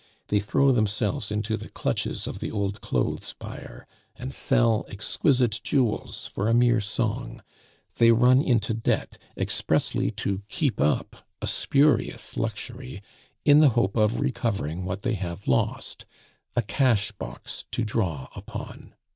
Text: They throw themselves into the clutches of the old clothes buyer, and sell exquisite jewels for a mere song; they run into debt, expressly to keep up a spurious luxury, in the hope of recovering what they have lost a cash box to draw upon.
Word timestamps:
They 0.29 0.39
throw 0.39 0.71
themselves 0.71 1.31
into 1.31 1.55
the 1.57 1.69
clutches 1.69 2.25
of 2.25 2.39
the 2.39 2.49
old 2.49 2.81
clothes 2.81 3.35
buyer, 3.37 3.85
and 4.15 4.33
sell 4.33 4.83
exquisite 4.89 5.61
jewels 5.63 6.25
for 6.25 6.47
a 6.47 6.55
mere 6.55 6.81
song; 6.81 7.43
they 7.99 8.11
run 8.11 8.41
into 8.41 8.73
debt, 8.73 9.19
expressly 9.37 10.09
to 10.13 10.41
keep 10.49 10.81
up 10.81 11.17
a 11.39 11.45
spurious 11.45 12.35
luxury, 12.35 13.03
in 13.45 13.59
the 13.59 13.69
hope 13.77 13.95
of 13.95 14.19
recovering 14.19 14.85
what 14.85 15.03
they 15.03 15.13
have 15.13 15.47
lost 15.47 16.07
a 16.55 16.63
cash 16.63 17.11
box 17.11 17.65
to 17.69 17.83
draw 17.85 18.27
upon. 18.35 18.95